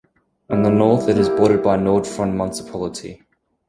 [0.49, 3.21] On the north it is bordered by Nord-Fron municipality.